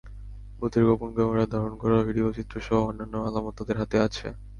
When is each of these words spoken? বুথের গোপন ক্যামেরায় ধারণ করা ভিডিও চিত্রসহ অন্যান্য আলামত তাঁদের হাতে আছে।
বুথের 0.59 0.83
গোপন 0.87 1.09
ক্যামেরায় 1.15 1.51
ধারণ 1.53 1.73
করা 1.81 1.97
ভিডিও 2.07 2.27
চিত্রসহ 2.37 2.77
অন্যান্য 2.89 3.15
আলামত 3.27 3.53
তাঁদের 3.57 3.77
হাতে 3.81 3.97
আছে। 4.07 4.27